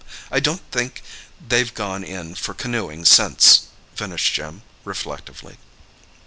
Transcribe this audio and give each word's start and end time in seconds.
I 0.31 0.39
don't 0.39 0.63
think 0.71 1.03
they've 1.47 1.71
gone 1.71 2.03
in 2.03 2.33
for 2.33 2.55
canoeing 2.55 3.05
since!" 3.05 3.67
finished 3.93 4.33
Jim 4.33 4.63
reflectively. 4.83 5.57